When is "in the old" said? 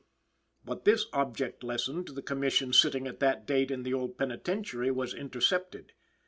3.69-4.17